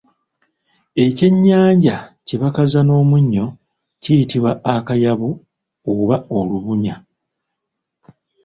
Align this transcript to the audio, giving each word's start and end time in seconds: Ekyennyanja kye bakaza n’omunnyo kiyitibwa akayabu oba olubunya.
Ekyennyanja 1.03 1.95
kye 2.25 2.35
bakaza 2.41 2.79
n’omunnyo 2.83 3.45
kiyitibwa 4.01 4.51
akayabu 4.75 5.29
oba 5.91 6.17
olubunya. 6.37 6.95